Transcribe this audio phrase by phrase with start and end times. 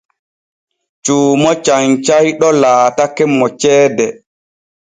[1.03, 4.05] Cuumo canyayɗo laatake mo ceede.